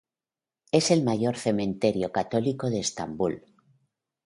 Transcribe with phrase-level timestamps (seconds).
[0.71, 3.45] Es el mayor cementerio católico de Estambul.